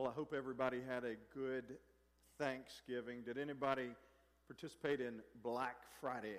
[0.00, 1.76] Well, I hope everybody had a good
[2.38, 3.20] Thanksgiving.
[3.20, 3.90] Did anybody
[4.46, 6.38] participate in Black Friday?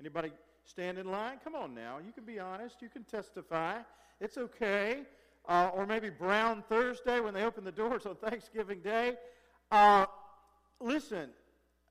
[0.00, 0.32] Anybody
[0.64, 1.38] stand in line?
[1.44, 1.98] Come on now.
[1.98, 2.80] You can be honest.
[2.80, 3.80] You can testify.
[4.22, 5.02] It's okay.
[5.46, 9.16] Uh, or maybe Brown Thursday when they open the doors on Thanksgiving Day.
[9.70, 10.06] Uh,
[10.80, 11.28] listen,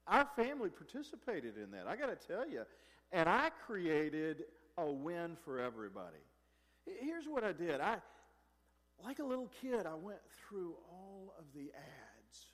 [0.08, 1.86] our family participated in that.
[1.88, 2.64] I got to tell you.
[3.12, 4.46] And I created
[4.80, 6.24] a win for everybody.
[6.88, 7.82] Here's what I did.
[7.82, 7.98] I,
[9.04, 12.48] like a little kid, I went through all of the ads.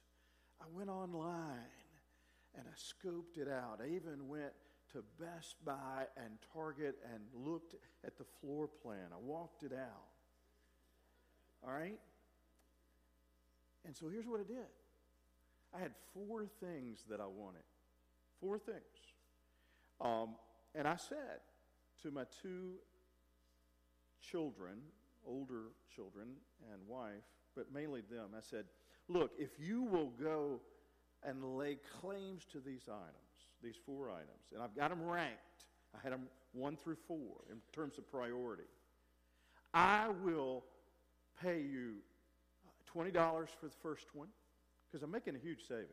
[0.62, 1.72] I went online
[2.58, 3.80] and I scoped it out.
[3.84, 4.52] I even went
[4.94, 7.76] to Best Buy and Target and looked
[8.06, 9.12] at the floor plan.
[9.14, 10.10] I walked it out.
[11.64, 12.00] All right?
[13.86, 14.68] And so here's what I did
[15.76, 17.62] I had four things that I wanted.
[18.42, 18.78] Four things.
[20.02, 20.36] Um,
[20.74, 21.42] and I said
[22.04, 22.76] to my two
[24.22, 24.78] children,
[25.26, 26.28] older children
[26.72, 27.24] and wife,
[27.56, 28.66] but mainly them, I said,
[29.08, 30.60] Look, if you will go
[31.24, 35.98] and lay claims to these items, these four items, and I've got them ranked, I
[36.04, 38.70] had them one through four in terms of priority,
[39.74, 40.64] I will
[41.42, 41.96] pay you
[42.66, 43.14] uh, $20
[43.60, 44.28] for the first one
[44.90, 45.90] because I'm making a huge savings.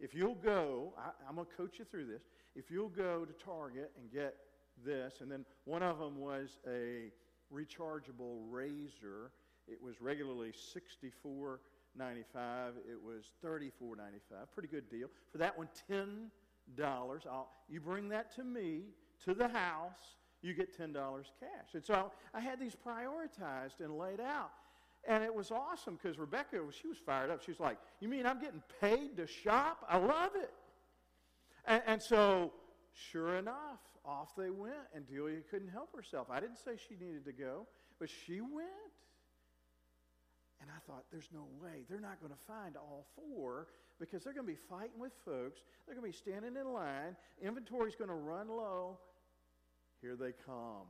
[0.00, 2.22] If you'll go, I, I'm going to coach you through this.
[2.54, 4.36] If you'll go to Target and get
[4.84, 7.10] this, and then one of them was a
[7.52, 9.30] rechargeable razor.
[9.66, 11.56] It was regularly $64.95.
[12.88, 13.98] It was $34.95.
[14.52, 15.08] Pretty good deal.
[15.32, 16.28] For that one, $10.
[16.80, 18.82] I'll, you bring that to me,
[19.24, 20.92] to the house, you get $10
[21.40, 21.74] cash.
[21.74, 24.50] And so I had these prioritized and laid out.
[25.06, 27.42] And it was awesome because Rebecca, she was fired up.
[27.42, 29.84] She was like, You mean I'm getting paid to shop?
[29.88, 30.50] I love it.
[31.66, 32.52] And, and so,
[32.92, 36.28] sure enough, off they went, and Delia couldn't help herself.
[36.30, 37.66] I didn't say she needed to go,
[37.98, 38.68] but she went.
[40.60, 41.84] And I thought, there's no way.
[41.88, 43.66] They're not going to find all four
[43.98, 45.60] because they're going to be fighting with folks.
[45.86, 47.16] They're going to be standing in line.
[47.42, 48.98] Inventory's going to run low.
[50.00, 50.86] Here they come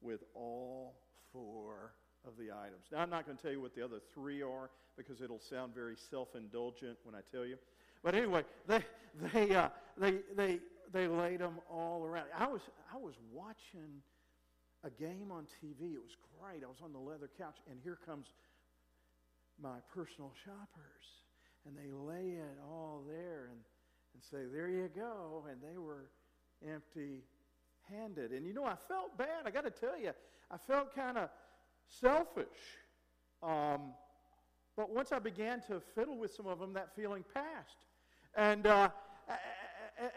[0.00, 0.96] with all
[1.32, 1.94] four
[2.26, 2.86] of the items.
[2.92, 5.74] Now, I'm not going to tell you what the other three are because it'll sound
[5.74, 7.56] very self indulgent when I tell you.
[8.02, 8.80] But anyway, they,
[9.32, 10.60] they, uh, they, they,
[10.92, 12.26] they laid them all around.
[12.36, 12.62] I was,
[12.92, 14.02] I was watching
[14.84, 15.94] a game on TV.
[15.94, 16.62] It was great.
[16.64, 18.26] I was on the leather couch, and here comes
[19.60, 21.06] my personal shoppers.
[21.66, 23.60] And they lay it all there and,
[24.14, 25.44] and say, There you go.
[25.50, 26.10] And they were
[26.66, 27.24] empty
[27.90, 28.32] handed.
[28.32, 29.46] And you know, I felt bad.
[29.46, 30.12] I got to tell you,
[30.50, 31.28] I felt kind of
[31.86, 32.46] selfish.
[33.42, 33.92] Um,
[34.76, 37.76] but once I began to fiddle with some of them, that feeling passed.
[38.36, 38.90] And, uh,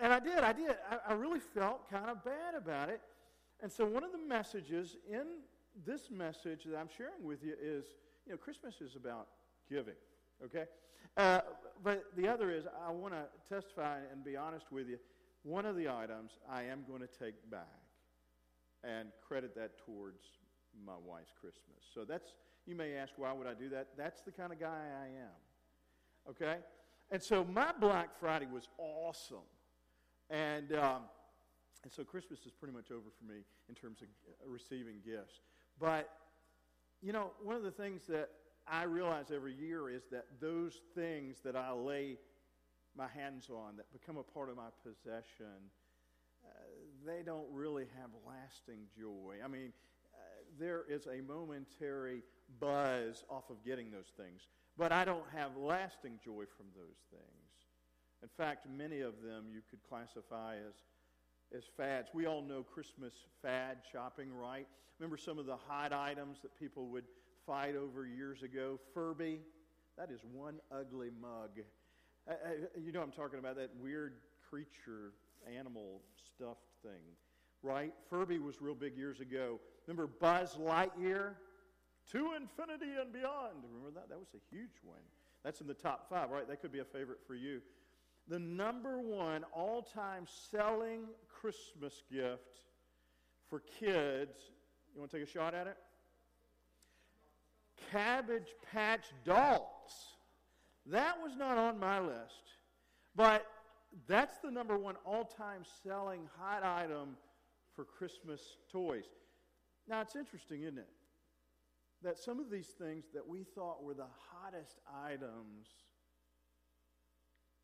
[0.01, 0.39] and I did.
[0.39, 0.75] I did.
[1.07, 3.01] I, really felt kind of bad about it.
[3.61, 5.25] And so, one of the messages in
[5.85, 7.85] this message that I'm sharing with you is
[8.25, 9.27] you know, Christmas is about
[9.69, 9.95] giving,
[10.43, 10.65] okay?
[11.17, 11.41] Uh,
[11.83, 14.97] but the other is, I want to testify and be honest with you.
[15.43, 17.65] One of the items I am going to take back
[18.83, 20.21] and credit that towards
[20.85, 21.83] my wife's Christmas.
[21.93, 22.33] So that's,
[22.65, 23.89] you may ask, why would I do that?
[23.97, 24.67] That's the kind of guy
[25.01, 26.29] I am.
[26.29, 26.57] Okay?
[27.11, 29.47] And so my Black Friday was awesome.
[30.31, 31.01] And, um,
[31.83, 34.07] and so Christmas is pretty much over for me in terms of
[34.49, 35.41] receiving gifts.
[35.79, 36.09] But,
[37.01, 38.29] you know, one of the things that
[38.67, 42.17] I realize every year is that those things that I lay
[42.95, 45.69] my hands on that become a part of my possession,
[46.45, 46.49] uh,
[47.05, 49.35] they don't really have lasting joy.
[49.43, 49.73] I mean,
[50.59, 52.23] there is a momentary
[52.59, 54.41] buzz off of getting those things,
[54.77, 57.40] but I don't have lasting joy from those things.
[58.23, 60.75] In fact, many of them you could classify as,
[61.57, 62.09] as fads.
[62.13, 64.67] We all know Christmas fad shopping, right?
[64.99, 67.05] Remember some of the hot items that people would
[67.45, 68.79] fight over years ago?
[68.93, 69.39] Furby,
[69.97, 71.59] that is one ugly mug.
[72.29, 72.49] Uh, uh
[72.79, 74.13] you know I'm talking about, that weird
[74.49, 75.13] creature,
[75.57, 76.01] animal
[76.35, 77.01] stuffed thing,
[77.63, 77.93] right?
[78.09, 79.59] Furby was real big years ago.
[79.87, 81.33] Remember Buzz Lightyear?
[82.11, 83.63] To infinity and beyond.
[83.63, 84.09] Remember that?
[84.09, 84.99] That was a huge one.
[85.45, 86.47] That's in the top five, right?
[86.47, 87.61] That could be a favorite for you.
[88.31, 92.63] The number one all time selling Christmas gift
[93.49, 94.37] for kids.
[94.93, 95.75] You want to take a shot at it?
[97.91, 100.15] Cabbage Patch Dolls.
[100.85, 102.53] That was not on my list.
[103.17, 103.45] But
[104.07, 107.17] that's the number one all time selling hot item
[107.75, 108.39] for Christmas
[108.71, 109.03] toys.
[109.89, 110.87] Now, it's interesting, isn't it?
[112.01, 115.67] That some of these things that we thought were the hottest items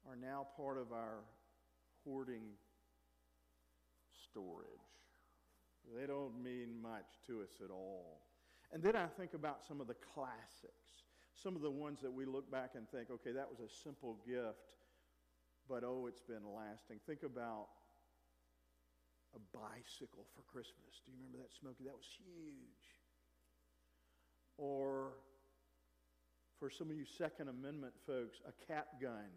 [0.07, 1.23] are now part of our
[2.03, 2.43] hoarding
[4.23, 4.65] storage.
[5.95, 8.21] They don't mean much to us at all.
[8.71, 12.25] And then I think about some of the classics, some of the ones that we
[12.25, 14.75] look back and think, okay, that was a simple gift,
[15.69, 16.99] but oh, it's been lasting.
[17.05, 17.67] Think about
[19.35, 21.03] a bicycle for Christmas.
[21.05, 21.83] Do you remember that, Smokey?
[21.85, 22.83] That was huge.
[24.57, 25.13] Or
[26.59, 29.29] for some of you Second Amendment folks, a cap gun.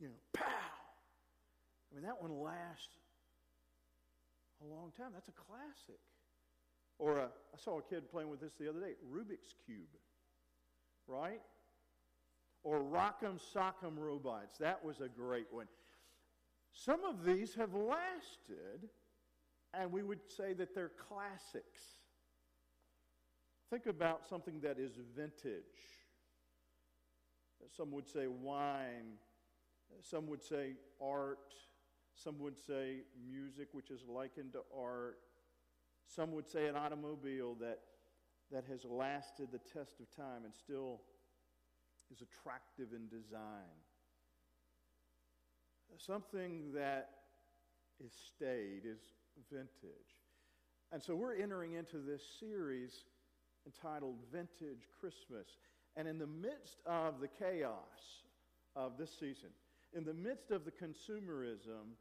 [0.00, 0.44] You know, pow!
[0.44, 2.88] I mean, that one lasts
[4.62, 5.10] a long time.
[5.12, 6.00] That's a classic.
[6.98, 9.88] Or a, I saw a kid playing with this the other day Rubik's Cube,
[11.06, 11.40] right?
[12.62, 14.58] Or Rock'em Sock'em Robots.
[14.58, 15.66] That was a great one.
[16.72, 18.88] Some of these have lasted,
[19.74, 21.80] and we would say that they're classics.
[23.70, 25.62] Think about something that is vintage.
[27.76, 29.16] Some would say wine.
[30.02, 31.54] Some would say art.
[32.14, 32.98] Some would say
[33.28, 35.18] music, which is likened to art.
[36.06, 37.78] Some would say an automobile that,
[38.50, 41.00] that has lasted the test of time and still
[42.10, 43.78] is attractive in design.
[45.96, 47.10] Something that
[48.04, 49.00] is stayed, is
[49.52, 50.16] vintage.
[50.92, 53.04] And so we're entering into this series
[53.66, 55.46] entitled Vintage Christmas.
[55.96, 58.24] And in the midst of the chaos
[58.74, 59.50] of this season,
[59.96, 61.94] in the midst of the consumerism,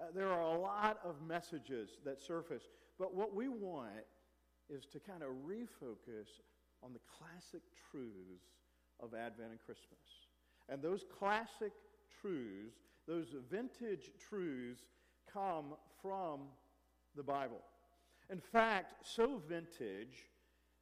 [0.00, 2.62] uh, there are a lot of messages that surface.
[2.98, 4.06] But what we want
[4.70, 6.28] is to kind of refocus
[6.82, 8.44] on the classic truths
[9.00, 9.98] of Advent and Christmas.
[10.68, 11.72] And those classic
[12.20, 12.76] truths,
[13.06, 14.82] those vintage truths,
[15.32, 16.40] come from
[17.16, 17.60] the Bible.
[18.30, 20.26] In fact, so vintage,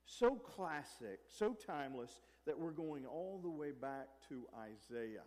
[0.04, 5.22] so classic, so timeless, that we're going all the way back to Isaiah.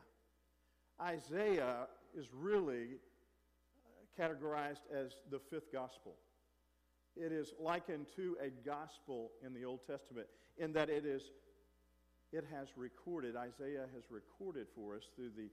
[1.02, 1.88] Isaiah
[2.18, 2.98] is really
[4.20, 6.16] categorized as the fifth gospel.
[7.16, 11.32] It is likened to a gospel in the Old Testament in that it is
[12.32, 15.50] it has recorded, Isaiah has recorded for us through the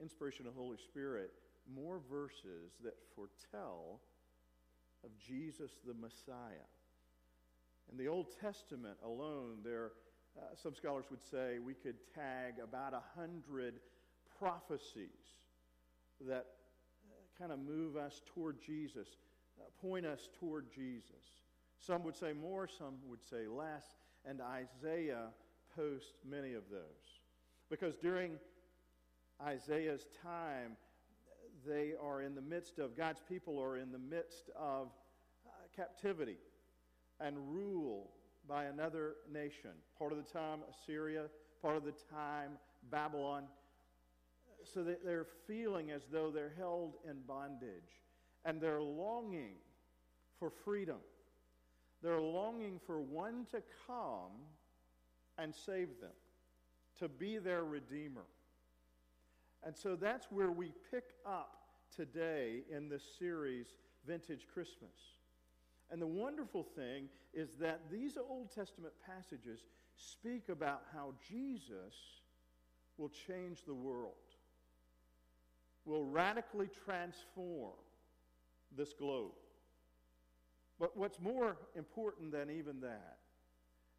[0.00, 1.32] inspiration of the Holy Spirit
[1.72, 4.00] more verses that foretell
[5.04, 6.68] of Jesus the Messiah.
[7.90, 9.92] In the Old Testament alone, there,
[10.38, 13.74] uh, some scholars would say we could tag about a hundred
[14.44, 15.08] prophecies
[16.20, 16.44] that
[17.38, 19.08] kind of move us toward Jesus,
[19.58, 21.24] uh, point us toward Jesus.
[21.78, 23.84] Some would say more, some would say less,
[24.26, 25.28] and Isaiah
[25.74, 27.22] posts many of those.
[27.70, 28.32] Because during
[29.42, 30.76] Isaiah's time,
[31.66, 34.88] they are in the midst of, God's people are in the midst of
[35.46, 36.36] uh, captivity
[37.18, 38.10] and rule
[38.46, 39.70] by another nation.
[39.98, 41.28] Part of the time, Assyria,
[41.62, 42.58] part of the time,
[42.90, 43.44] Babylon
[44.72, 48.02] so that they're feeling as though they're held in bondage
[48.44, 49.56] and they're longing
[50.38, 50.98] for freedom.
[52.02, 54.32] They're longing for one to come
[55.38, 56.10] and save them,
[56.98, 58.26] to be their Redeemer.
[59.62, 61.64] And so that's where we pick up
[61.94, 63.68] today in this series,
[64.06, 65.16] Vintage Christmas.
[65.90, 69.60] And the wonderful thing is that these Old Testament passages
[69.96, 71.94] speak about how Jesus
[72.98, 74.12] will change the world
[75.84, 77.74] will radically transform
[78.76, 79.32] this globe.
[80.78, 83.18] But what's more important than even that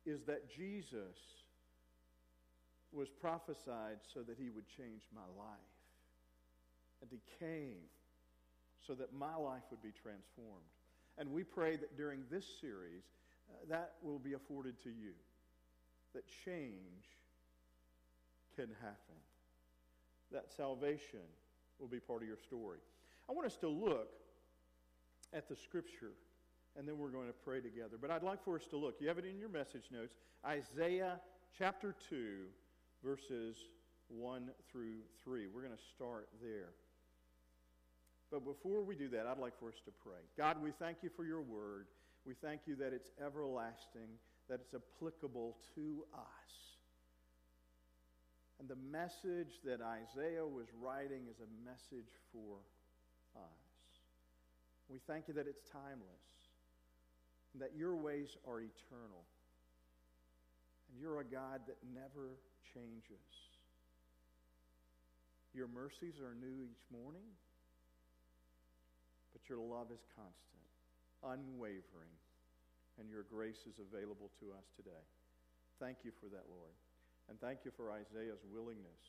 [0.06, 1.18] is that Jesus
[2.92, 5.58] was prophesied so that he would change my life.
[7.02, 7.84] And he came
[8.86, 10.70] so that my life would be transformed.
[11.18, 13.04] And we pray that during this series,
[13.50, 15.12] uh, that will be afforded to you.
[16.14, 17.06] That change
[18.56, 19.16] can happen.
[20.32, 21.28] That salvation
[21.80, 22.80] will be part of your story.
[23.30, 24.10] I want us to look
[25.34, 26.14] at the scripture
[26.78, 27.98] and then we're going to pray together.
[28.00, 28.96] But I'd like for us to look.
[29.00, 30.16] You have it in your message notes
[30.46, 31.20] Isaiah
[31.58, 32.46] chapter 2,
[33.04, 33.58] verses
[34.10, 35.48] 1 through 3.
[35.48, 36.74] We're going to start there.
[38.32, 40.22] But before we do that, I'd like for us to pray.
[40.38, 41.88] God, we thank you for your word.
[42.26, 44.10] We thank you that it's everlasting,
[44.50, 46.75] that it's applicable to us.
[48.60, 52.58] And the message that Isaiah was writing is a message for
[53.36, 53.66] us.
[54.88, 56.28] We thank you that it's timeless,
[57.54, 59.26] and that your ways are eternal,
[60.88, 62.38] and you're a God that never
[62.74, 63.28] changes.
[65.54, 67.28] Your mercies are new each morning,
[69.34, 70.70] but your love is constant,
[71.24, 72.14] unwavering,
[73.00, 75.04] and your grace is available to us today.
[75.80, 76.76] Thank you for that, Lord.
[77.30, 79.02] And thank you for Isaiah's willingness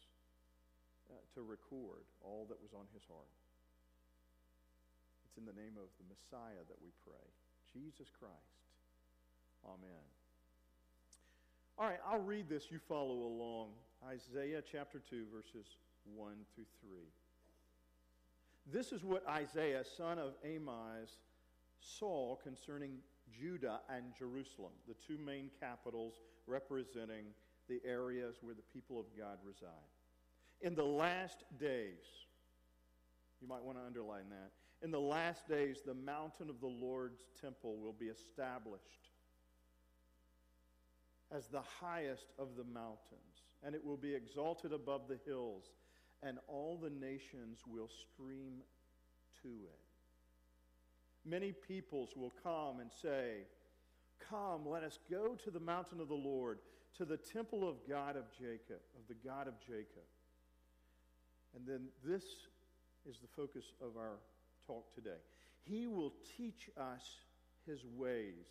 [1.10, 3.32] uh, to record all that was on his heart.
[5.28, 7.26] It's in the name of the Messiah that we pray,
[7.72, 8.56] Jesus Christ.
[9.64, 10.06] Amen.
[11.78, 12.70] All right, I'll read this.
[12.70, 13.70] You follow along.
[14.08, 15.66] Isaiah chapter 2, verses
[16.14, 16.90] 1 through 3.
[18.72, 21.10] This is what Isaiah, son of Amoz,
[21.80, 22.98] saw concerning
[23.30, 26.14] Judah and Jerusalem, the two main capitals
[26.46, 27.26] representing
[27.68, 29.70] the areas where the people of God reside.
[30.60, 32.04] In the last days,
[33.40, 34.52] you might want to underline that.
[34.82, 39.10] In the last days, the mountain of the Lord's temple will be established
[41.34, 45.64] as the highest of the mountains, and it will be exalted above the hills,
[46.22, 48.62] and all the nations will stream
[49.42, 49.80] to it.
[51.28, 53.46] Many peoples will come and say,
[54.30, 56.58] Come, let us go to the mountain of the Lord,
[56.98, 60.06] to the temple of God of Jacob, of the God of Jacob.
[61.54, 62.24] And then this
[63.08, 64.18] is the focus of our
[64.66, 65.18] talk today.
[65.62, 67.02] He will teach us
[67.66, 68.46] his ways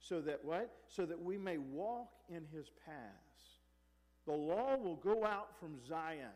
[0.00, 0.70] so that what?
[0.88, 3.60] So that we may walk in his paths.
[4.26, 6.28] The law will go out from Zion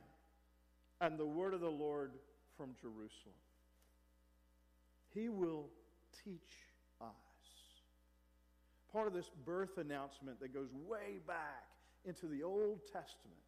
[1.00, 2.12] and the word of the Lord
[2.56, 3.34] from Jerusalem.
[5.12, 5.66] He will
[6.24, 6.40] teach.
[8.94, 11.66] Part of this birth announcement that goes way back
[12.04, 13.42] into the Old Testament,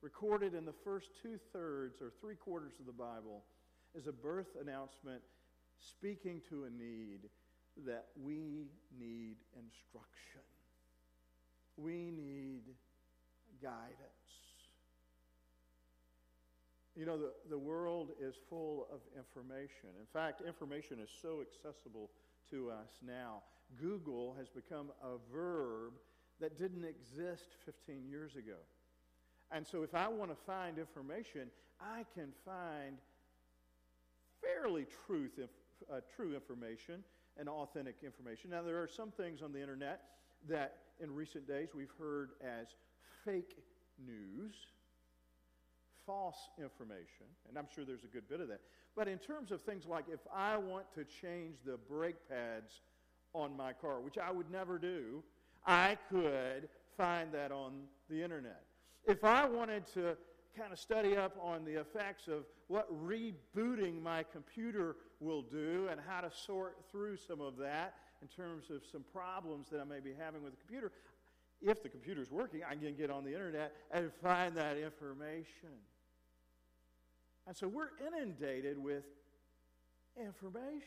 [0.00, 3.42] recorded in the first two thirds or three quarters of the Bible,
[3.96, 5.22] is a birth announcement
[5.80, 7.28] speaking to a need
[7.84, 10.46] that we need instruction.
[11.76, 12.62] We need
[13.60, 13.96] guidance.
[16.94, 19.90] You know, the, the world is full of information.
[19.98, 22.08] In fact, information is so accessible
[22.50, 23.42] to us now.
[23.80, 25.94] Google has become a verb
[26.40, 28.58] that didn't exist 15 years ago.
[29.50, 32.98] And so if I want to find information, I can find
[34.40, 35.38] fairly truth,
[35.90, 37.04] uh, true information
[37.38, 38.50] and authentic information.
[38.50, 40.02] Now, there are some things on the internet
[40.48, 42.68] that in recent days we've heard as
[43.24, 43.56] fake
[44.04, 44.54] news,
[46.06, 48.60] false information, and I'm sure there's a good bit of that.
[48.94, 52.80] But in terms of things like if I want to change the brake pads
[53.36, 55.22] on my car, which I would never do,
[55.66, 57.72] I could find that on
[58.08, 58.62] the internet.
[59.06, 60.16] If I wanted to
[60.56, 66.00] kind of study up on the effects of what rebooting my computer will do and
[66.08, 70.00] how to sort through some of that in terms of some problems that I may
[70.00, 70.92] be having with the computer.
[71.60, 75.76] If the computer's working, I can get on the internet and find that information.
[77.46, 79.04] And so we're inundated with
[80.20, 80.82] information.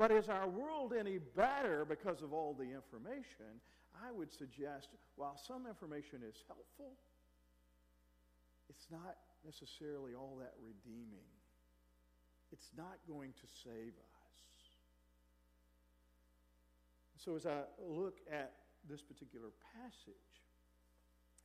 [0.00, 3.60] But is our world any better because of all the information?
[4.02, 6.96] I would suggest while some information is helpful,
[8.70, 11.28] it's not necessarily all that redeeming.
[12.50, 14.40] It's not going to save us.
[17.22, 18.52] So as I look at
[18.88, 20.14] this particular passage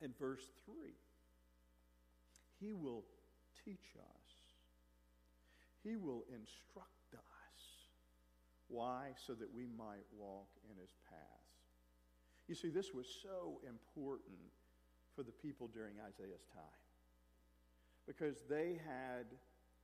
[0.00, 0.74] in verse 3,
[2.58, 3.04] he will
[3.66, 4.32] teach us.
[5.84, 6.95] He will instruct.
[8.68, 9.10] Why?
[9.26, 11.46] So that we might walk in his paths.
[12.48, 14.38] You see, this was so important
[15.14, 16.86] for the people during Isaiah's time
[18.06, 19.26] because they had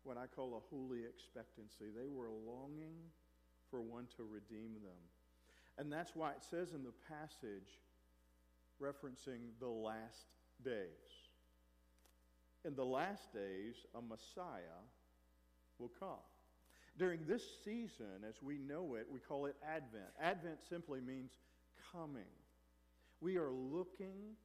[0.05, 1.87] what I call a holy expectancy.
[1.95, 2.97] They were longing
[3.71, 5.03] for one to redeem them.
[5.79, 7.81] And that's why it says in the passage
[8.81, 10.27] referencing the last
[10.65, 10.87] days.
[12.65, 14.83] In the last days, a Messiah
[15.79, 16.23] will come.
[16.99, 20.11] During this season, as we know it, we call it Advent.
[20.21, 21.33] Advent simply means
[21.93, 22.23] coming.
[23.21, 24.37] We are looking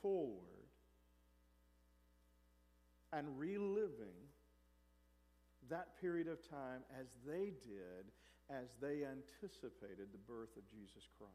[0.00, 0.68] forward
[3.12, 4.28] and reliving
[5.68, 8.06] that period of time as they did
[8.50, 11.32] as they anticipated the birth of Jesus Christ.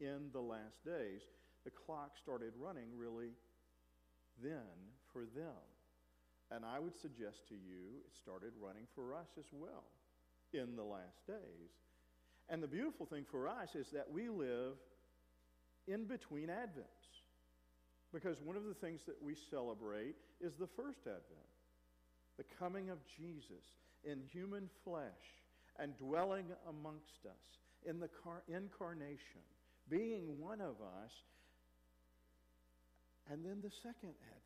[0.00, 1.22] In the last days,
[1.64, 3.30] the clock started running really
[4.42, 5.71] then for them.
[6.54, 9.84] And I would suggest to you it started running for us as well
[10.52, 11.72] in the last days.
[12.48, 14.74] And the beautiful thing for us is that we live
[15.88, 17.22] in between Advents.
[18.12, 21.52] Because one of the things that we celebrate is the first Advent,
[22.36, 23.64] the coming of Jesus
[24.04, 25.40] in human flesh
[25.78, 29.40] and dwelling amongst us in the car- incarnation,
[29.88, 31.12] being one of us,
[33.30, 34.41] and then the second Advent.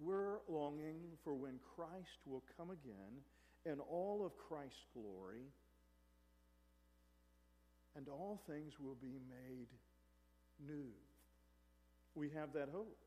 [0.00, 3.22] We're longing for when Christ will come again
[3.64, 5.46] in all of Christ's glory,
[7.96, 9.68] and all things will be made
[10.66, 10.88] new.
[12.14, 12.98] We have that hope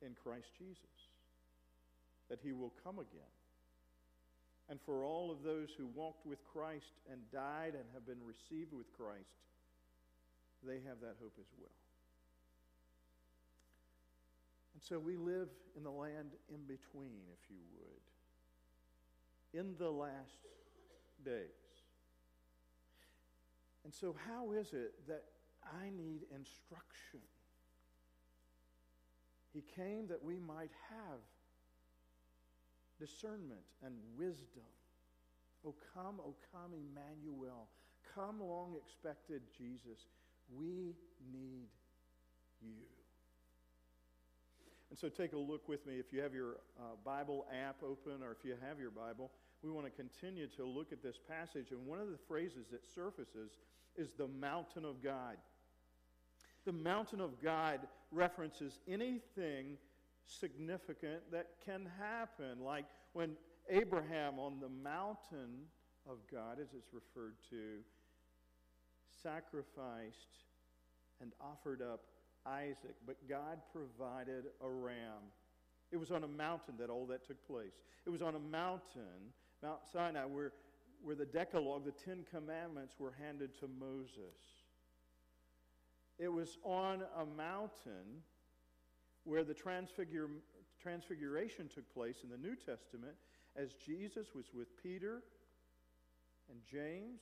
[0.00, 0.78] in Christ Jesus
[2.28, 3.32] that he will come again
[4.68, 8.72] and for all of those who walked with Christ and died and have been received
[8.72, 9.28] with Christ,
[10.64, 11.81] they have that hope as well.
[14.82, 20.46] And so we live in the land in between, if you would, in the last
[21.24, 21.44] days.
[23.84, 25.22] And so, how is it that
[25.64, 27.20] I need instruction?
[29.52, 31.20] He came that we might have
[32.98, 34.62] discernment and wisdom.
[35.64, 37.68] Oh, come, oh, come, Emmanuel.
[38.14, 40.08] Come, long expected Jesus.
[40.52, 40.96] We
[41.32, 41.68] need
[42.60, 43.01] you.
[44.92, 45.94] And so take a look with me.
[45.94, 49.30] If you have your uh, Bible app open or if you have your Bible,
[49.62, 51.70] we want to continue to look at this passage.
[51.70, 53.52] And one of the phrases that surfaces
[53.96, 55.38] is the mountain of God.
[56.66, 57.80] The mountain of God
[58.10, 59.78] references anything
[60.26, 62.84] significant that can happen, like
[63.14, 63.30] when
[63.70, 65.68] Abraham on the mountain
[66.06, 67.78] of God, as it's referred to,
[69.22, 70.36] sacrificed
[71.22, 72.02] and offered up
[72.46, 75.30] Isaac, but God provided a ram.
[75.90, 77.74] It was on a mountain that all that took place.
[78.06, 79.32] It was on a mountain,
[79.62, 80.52] Mount Sinai, where,
[81.02, 84.38] where the Decalogue, the Ten Commandments, were handed to Moses.
[86.18, 88.22] It was on a mountain
[89.24, 90.40] where the transfigur-
[90.80, 93.14] transfiguration took place in the New Testament
[93.56, 95.22] as Jesus was with Peter
[96.50, 97.20] and James,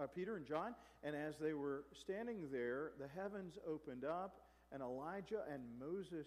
[0.00, 4.40] uh, Peter and John, and as they were standing there, the heavens opened up,
[4.72, 6.26] and Elijah and Moses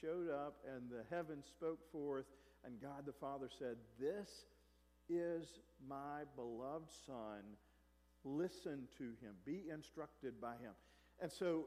[0.00, 2.26] showed up, and the heavens spoke forth,
[2.64, 4.28] and God the Father said, This
[5.08, 7.42] is my beloved Son.
[8.24, 10.72] Listen to him, be instructed by him.
[11.20, 11.66] And so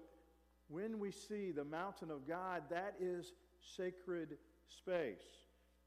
[0.67, 3.33] when we see the mountain of God, that is
[3.75, 5.23] sacred space.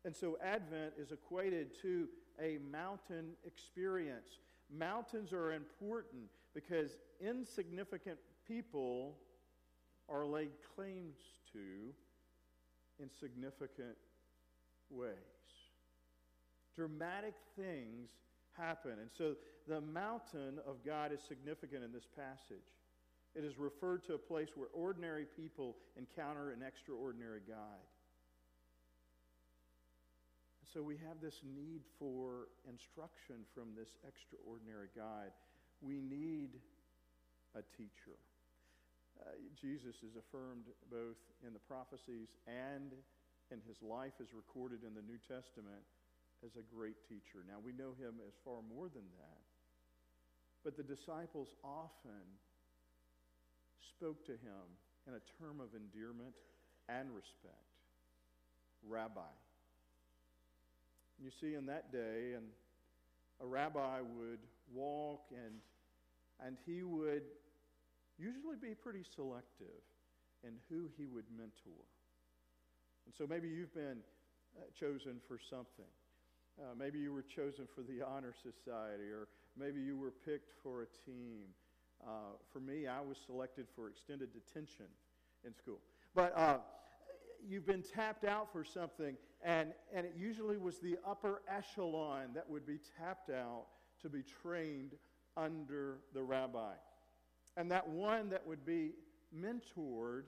[0.04, 2.08] And so Advent is equated to
[2.42, 4.38] a mountain experience.
[4.76, 9.16] Mountains are important because insignificant people
[10.08, 11.16] are laid claims
[11.52, 11.92] to
[13.02, 13.96] in significant
[14.90, 15.14] ways.
[16.76, 18.10] Dramatic things
[18.56, 18.92] happen.
[19.00, 19.34] And so
[19.68, 22.74] the mountain of God is significant in this passage.
[23.34, 27.82] It is referred to a place where ordinary people encounter an extraordinary God.
[30.74, 35.30] So we have this need for instruction from this extraordinary guide.
[35.78, 36.58] We need
[37.54, 38.18] a teacher.
[39.22, 42.90] Uh, Jesus is affirmed both in the prophecies and
[43.54, 45.86] in his life as recorded in the New Testament
[46.42, 47.46] as a great teacher.
[47.46, 49.46] Now we know him as far more than that.
[50.66, 52.26] But the disciples often
[53.78, 54.66] spoke to him
[55.06, 56.34] in a term of endearment
[56.90, 57.78] and respect
[58.82, 59.30] Rabbi.
[61.22, 62.46] You see, in that day, and
[63.40, 64.40] a rabbi would
[64.72, 65.54] walk and,
[66.44, 67.22] and he would
[68.18, 69.82] usually be pretty selective
[70.42, 71.84] in who he would mentor.
[73.06, 73.98] And so maybe you've been
[74.56, 75.90] uh, chosen for something.
[76.58, 79.26] Uh, maybe you were chosen for the Honor Society, or
[79.58, 81.50] maybe you were picked for a team.
[82.06, 84.86] Uh, for me, I was selected for extended detention
[85.44, 85.80] in school.
[86.14, 86.58] But uh,
[87.64, 92.48] you've been tapped out for something, and, and it usually was the upper echelon that
[92.48, 93.66] would be tapped out
[94.02, 94.92] to be trained
[95.36, 96.72] under the rabbi.
[97.56, 98.92] And that one that would be
[99.34, 100.24] mentored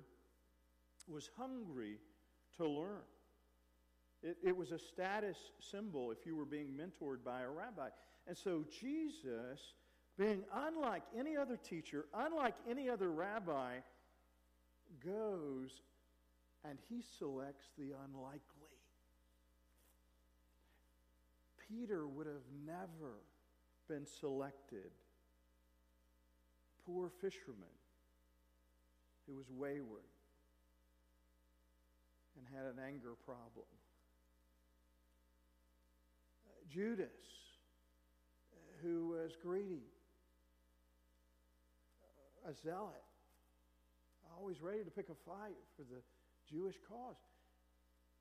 [1.09, 1.99] was hungry
[2.57, 3.03] to learn.
[4.23, 7.89] It, it was a status symbol if you were being mentored by a rabbi.
[8.27, 9.75] And so Jesus
[10.19, 13.75] being unlike any other teacher, unlike any other rabbi,
[15.05, 15.83] goes
[16.69, 18.41] and he selects the unlikely.
[21.69, 23.15] Peter would have never
[23.89, 24.91] been selected.
[26.85, 27.77] Poor fisherman
[29.27, 30.03] who was wayward
[32.37, 33.67] and had an anger problem.
[36.69, 37.07] Judas,
[38.53, 39.83] uh, who was greedy
[42.49, 43.03] a zealot,
[44.39, 46.01] always ready to pick a fight for the
[46.51, 47.21] Jewish cause.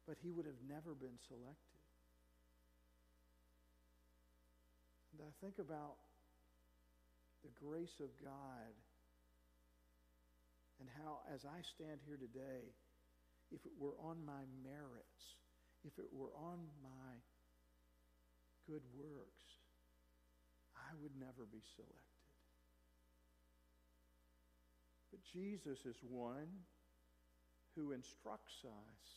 [0.07, 1.81] But he would have never been selected.
[5.17, 5.97] And I think about
[7.41, 8.73] the grace of God
[10.79, 12.69] and how, as I stand here today,
[13.51, 15.21] if it were on my merits,
[15.85, 17.13] if it were on my
[18.67, 19.49] good works,
[20.75, 22.15] I would never be selected.
[25.11, 26.49] But Jesus is one
[27.75, 29.07] who instructs us.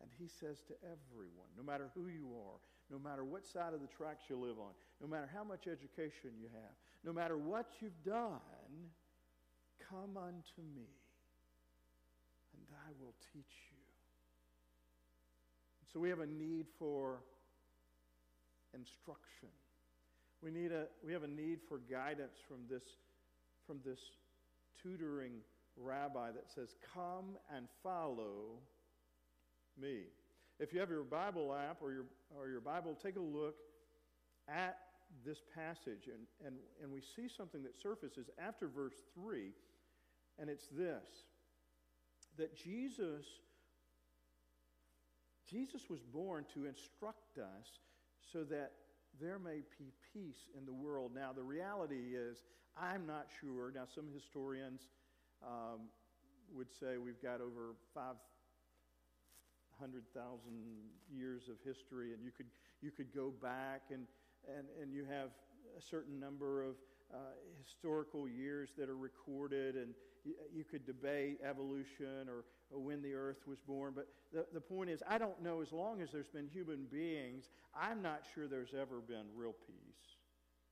[0.00, 3.80] And he says to everyone, no matter who you are, no matter what side of
[3.80, 7.66] the tracks you live on, no matter how much education you have, no matter what
[7.80, 8.40] you've done,
[9.90, 10.88] come unto me,
[12.52, 13.76] and I will teach you.
[15.92, 17.20] So we have a need for
[18.74, 19.48] instruction.
[20.42, 22.82] We, need a, we have a need for guidance from this,
[23.66, 24.00] from this
[24.82, 25.32] tutoring
[25.76, 28.60] rabbi that says, Come and follow
[29.80, 30.04] me.
[30.58, 32.04] If you have your Bible app or your,
[32.36, 33.56] or your Bible, take a look
[34.48, 34.78] at
[35.24, 39.50] this passage, and, and, and we see something that surfaces after verse 3,
[40.38, 41.24] and it's this
[42.36, 43.24] that Jesus
[45.50, 47.80] Jesus was born to instruct us
[48.32, 48.72] so that
[49.20, 51.12] there may be peace in the world.
[51.14, 52.42] Now, the reality is,
[52.76, 53.72] I'm not sure.
[53.74, 54.88] Now, some historians
[55.44, 55.88] um,
[56.54, 58.18] would say we've got over 500,000
[61.12, 62.46] years of history, and you could,
[62.82, 64.06] you could go back and,
[64.48, 65.30] and, and you have
[65.76, 66.76] a certain number of
[67.12, 67.18] uh,
[67.62, 69.94] historical years that are recorded, and
[70.24, 73.92] you, you could debate evolution or, or, when the earth was born.
[73.94, 77.50] But the, the point is, I don't know, as long as there's been human beings,
[77.74, 80.16] I'm not sure there's ever been real peace.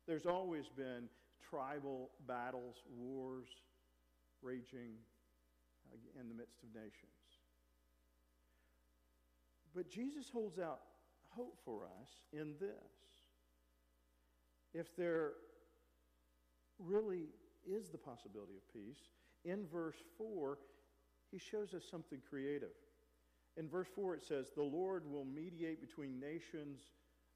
[0.06, 1.08] There's always been
[1.48, 3.46] tribal battles, wars
[4.44, 4.92] raging
[5.90, 6.92] uh, in the midst of nations.
[9.74, 10.80] But Jesus holds out
[11.30, 12.76] hope for us in this.
[14.72, 15.32] If there
[16.78, 17.28] really
[17.66, 19.00] is the possibility of peace,
[19.44, 20.58] in verse 4,
[21.30, 22.76] he shows us something creative.
[23.56, 26.80] In verse 4, it says, The Lord will mediate between nations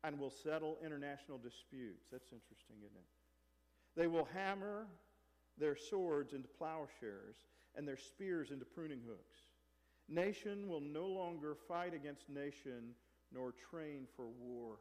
[0.04, 2.06] and will settle international disputes.
[2.10, 3.06] That's interesting, isn't it?
[3.96, 4.86] They will hammer
[5.58, 7.36] their swords into plowshares
[7.76, 9.38] and their spears into pruning hooks.
[10.08, 12.94] Nation will no longer fight against nation
[13.32, 14.76] nor train for war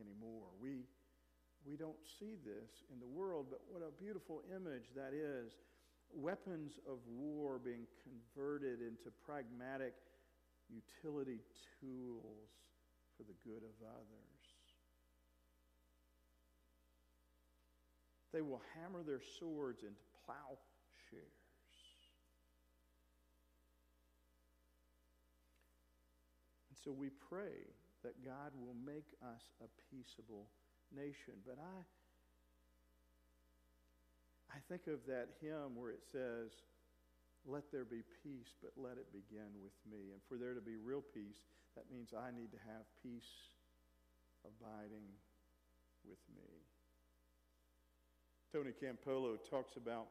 [0.00, 0.48] anymore.
[0.60, 0.82] We
[1.64, 5.52] we don't see this in the world, but what a beautiful image that is.
[6.12, 9.94] Weapons of war being converted into pragmatic
[10.68, 11.40] utility
[11.80, 12.52] tools
[13.16, 14.44] for the good of others.
[18.32, 21.38] They will hammer their swords into plowshares.
[26.70, 27.68] And so we pray
[28.02, 30.48] that God will make us a peaceable
[30.94, 31.40] nation.
[31.46, 31.78] But I,
[34.52, 36.52] I think of that hymn where it says,
[37.46, 40.12] let there be peace, but let it begin with me.
[40.12, 41.44] And for there to be real peace,
[41.76, 43.52] that means I need to have peace
[44.44, 45.04] abiding
[46.08, 46.63] with me.
[48.54, 50.06] Tony Campolo talks about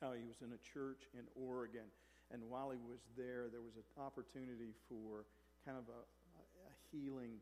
[0.00, 1.84] how he was in a church in Oregon,
[2.32, 5.28] and while he was there, there was an opportunity for
[5.60, 6.00] kind of a,
[6.40, 7.36] a healing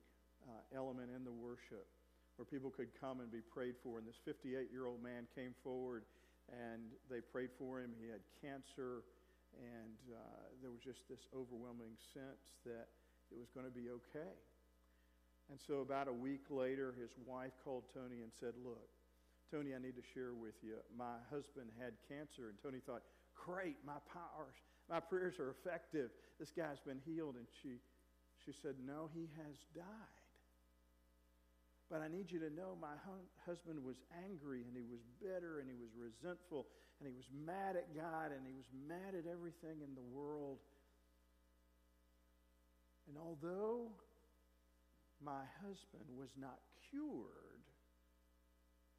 [0.50, 1.86] uh, element in the worship
[2.34, 4.02] where people could come and be prayed for.
[4.02, 6.02] And this 58 year old man came forward
[6.50, 7.94] and they prayed for him.
[7.94, 9.06] He had cancer,
[9.54, 12.90] and uh, there was just this overwhelming sense that
[13.30, 14.34] it was going to be okay.
[15.54, 18.90] And so, about a week later, his wife called Tony and said, Look,
[19.50, 20.78] Tony, I need to share with you.
[20.96, 22.48] My husband had cancer.
[22.48, 23.02] And Tony thought,
[23.34, 24.54] Great, my powers,
[24.88, 26.10] my prayers are effective.
[26.38, 27.34] This guy's been healed.
[27.34, 27.82] And she,
[28.44, 30.20] she said, No, he has died.
[31.90, 32.94] But I need you to know my
[33.44, 37.74] husband was angry and he was bitter and he was resentful and he was mad
[37.74, 40.62] at God and he was mad at everything in the world.
[43.08, 43.90] And although
[45.18, 46.62] my husband was not
[46.94, 47.49] cured,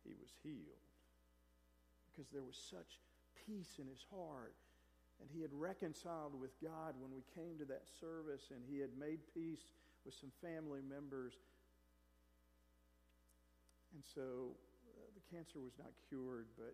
[0.03, 0.85] he was healed
[2.09, 2.99] because there was such
[3.47, 4.55] peace in his heart.
[5.21, 8.89] And he had reconciled with God when we came to that service, and he had
[8.97, 9.69] made peace
[10.01, 11.37] with some family members.
[13.93, 14.57] And so
[14.89, 16.73] uh, the cancer was not cured, but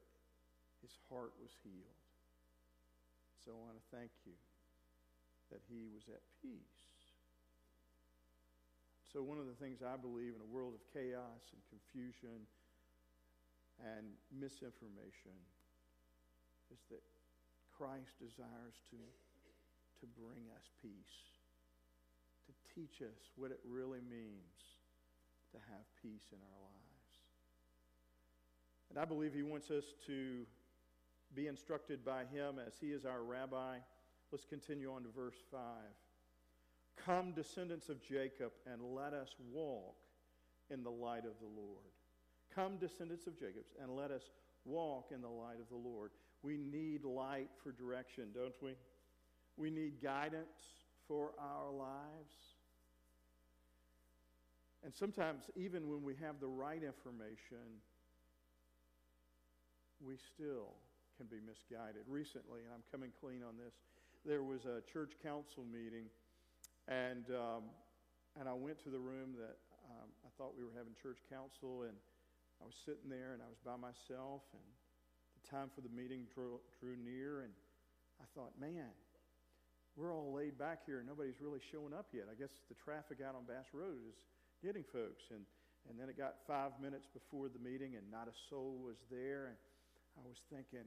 [0.80, 2.00] his heart was healed.
[3.44, 4.36] So I want to thank you
[5.52, 6.88] that he was at peace.
[9.12, 12.44] So, one of the things I believe in a world of chaos and confusion
[13.84, 15.38] and misinformation
[16.74, 17.04] is that
[17.78, 21.18] Christ desires to, to bring us peace,
[22.48, 24.78] to teach us what it really means
[25.52, 26.98] to have peace in our lives.
[28.90, 30.46] And I believe he wants us to
[31.36, 33.78] be instructed by him as he is our rabbi.
[34.32, 35.60] Let's continue on to verse 5.
[37.06, 39.96] Come, descendants of Jacob, and let us walk
[40.70, 41.97] in the light of the Lord.
[42.58, 44.24] Come, descendants of Jacob, and let us
[44.66, 46.10] walk in the light of the Lord.
[46.42, 48.72] We need light for direction, don't we?
[49.58, 50.58] We need guidance
[51.08, 52.34] for our lives.
[54.84, 57.78] And sometimes, even when we have the right information,
[60.04, 60.74] we still
[61.16, 62.06] can be misguided.
[62.08, 63.76] Recently, and I'm coming clean on this,
[64.26, 66.06] there was a church council meeting,
[66.88, 67.70] and, um,
[68.40, 69.58] and I went to the room that
[69.94, 71.94] um, I thought we were having church council, and
[72.62, 74.68] I was sitting there, and I was by myself, and
[75.38, 77.54] the time for the meeting drew, drew near, and
[78.18, 78.90] I thought, man,
[79.98, 82.30] we're all laid back here, and nobody's really showing up yet.
[82.30, 84.18] I guess the traffic out on Bass Road is
[84.62, 85.46] getting folks, and,
[85.90, 89.54] and then it got five minutes before the meeting, and not a soul was there,
[89.54, 89.58] and
[90.18, 90.86] I was thinking,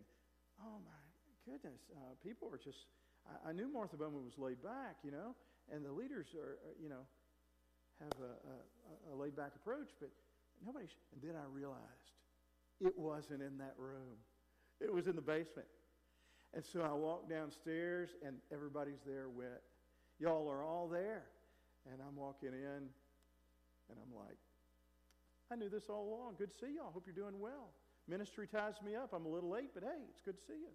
[0.63, 1.03] oh my
[1.47, 2.91] goodness, uh, people are just,
[3.27, 5.35] I, I, knew Martha Bowman was laid back, you know,
[5.71, 7.07] and the leaders are, you know,
[8.03, 8.57] have a, a,
[9.11, 10.11] a laid back approach, but
[10.65, 11.81] nobody, sh- and then I realized
[12.81, 14.17] it wasn't in that room.
[14.81, 15.69] It was in the basement.
[16.55, 19.63] And so I walked downstairs, and everybody's there wet.
[20.19, 21.25] Y'all are all there.
[21.91, 22.83] And I'm walking in,
[23.89, 24.37] and I'm like,
[25.51, 26.35] I knew this all along.
[26.39, 26.93] Good to see y'all.
[26.93, 27.71] Hope you're doing well.
[28.09, 29.13] Ministry ties me up.
[29.13, 30.73] I'm a little late, but hey, it's good to see you.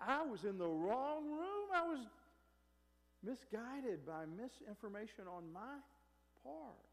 [0.00, 1.68] I was in the wrong room.
[1.74, 2.00] I was
[3.22, 5.78] misguided by misinformation on my
[6.42, 6.91] part.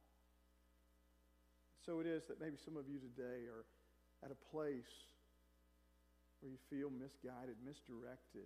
[1.89, 3.65] So it is that maybe some of you today are
[4.21, 5.09] at a place
[6.37, 8.45] where you feel misguided, misdirected.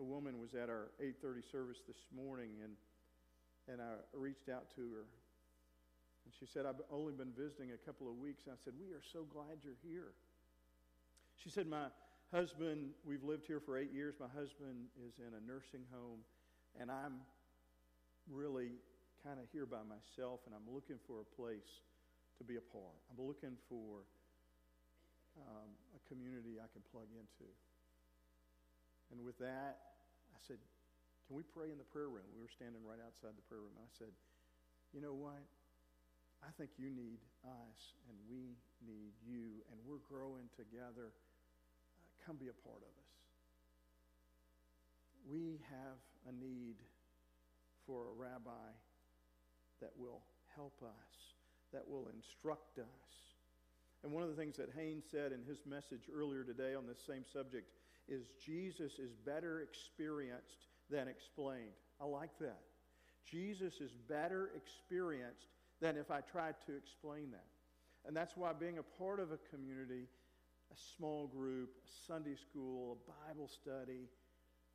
[0.00, 2.72] A woman was at our 8:30 service this morning and
[3.68, 5.04] and I reached out to her
[6.24, 8.44] and she said, I've only been visiting a couple of weeks.
[8.46, 10.16] And I said, We are so glad you're here.
[11.36, 11.88] She said, My
[12.32, 14.14] husband, we've lived here for eight years.
[14.18, 16.20] My husband is in a nursing home,
[16.80, 17.20] and I'm
[18.32, 18.80] really
[19.24, 21.80] kind of here by myself, and I'm looking for a place
[22.36, 23.00] to be a part.
[23.08, 24.04] I'm looking for
[25.40, 27.48] um, a community I can plug into.
[29.08, 29.80] And with that,
[30.36, 30.60] I said,
[31.24, 32.28] Can we pray in the prayer room?
[32.36, 33.72] We were standing right outside the prayer room.
[33.80, 34.12] And I said,
[34.92, 35.40] You know what?
[36.44, 41.16] I think you need us and we need you, and we're growing together.
[41.96, 43.12] Uh, come be a part of us.
[45.24, 45.96] We have
[46.28, 46.76] a need
[47.88, 48.68] for a rabbi
[49.84, 50.22] that will
[50.56, 51.36] help us,
[51.74, 53.14] that will instruct us.
[54.02, 57.04] And one of the things that Haynes said in his message earlier today on this
[57.06, 57.68] same subject
[58.08, 61.76] is Jesus is better experienced than explained.
[62.00, 62.60] I like that.
[63.30, 65.48] Jesus is better experienced
[65.80, 67.46] than if I tried to explain that.
[68.06, 70.08] And that's why being a part of a community,
[70.72, 74.08] a small group, a Sunday school, a Bible study,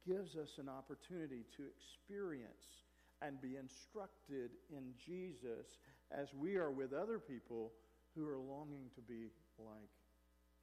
[0.08, 2.88] gives us an opportunity to experience
[3.21, 5.77] and be instructed in Jesus
[6.12, 7.71] as we are with other people
[8.15, 9.27] who are longing to be
[9.58, 9.91] like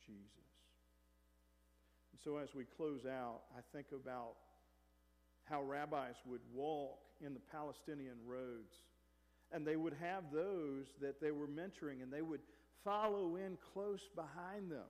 [0.04, 0.30] Jesus.
[2.12, 4.34] And so as we close out, I think about
[5.44, 8.74] how rabbis would walk in the Palestinian roads
[9.52, 12.40] and they would have those that they were mentoring, and they would
[12.84, 14.86] follow in close behind them.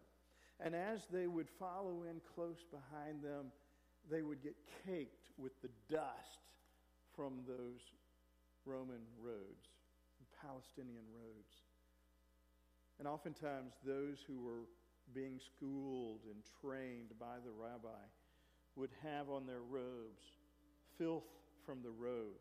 [0.60, 3.46] And as they would follow in close behind them,
[4.10, 6.40] they would get caked with the dust
[7.16, 7.80] from those
[8.64, 9.72] Roman roads,
[10.40, 11.54] Palestinian roads.
[12.98, 14.68] And oftentimes, those who were
[15.14, 18.04] being schooled and trained by the rabbi
[18.76, 20.22] would have on their robes
[20.98, 21.24] filth
[21.64, 22.36] from the road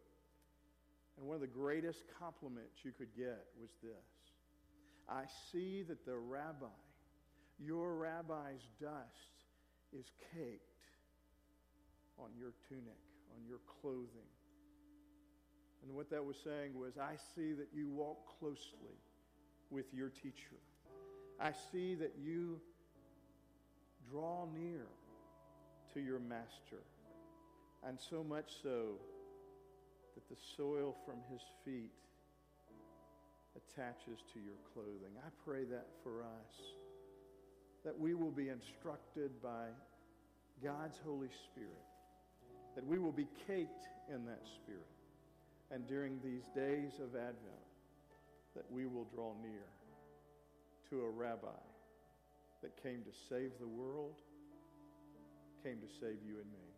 [1.18, 4.12] and one of the greatest compliments you could get was this
[5.08, 6.66] I see that the rabbi,
[7.60, 9.38] your rabbi's dust,
[9.94, 10.64] is caked
[12.18, 13.00] on your tunic,
[13.36, 14.32] on your clothing.
[15.86, 18.98] And what that was saying was, I see that you walk closely
[19.70, 20.58] with your teacher.
[21.40, 22.60] I see that you
[24.10, 24.88] draw near
[25.94, 26.82] to your master.
[27.88, 28.96] And so much so
[30.16, 31.92] that the soil from his feet
[33.56, 35.14] attaches to your clothing.
[35.18, 36.56] I pray that for us,
[37.84, 39.68] that we will be instructed by
[40.64, 41.70] God's Holy Spirit,
[42.76, 44.95] that we will be caked in that Spirit.
[45.72, 47.66] And during these days of Advent,
[48.56, 49.66] that we will draw near
[50.90, 51.48] to a rabbi
[52.62, 54.16] that came to save the world,
[55.64, 56.75] came to save you and me.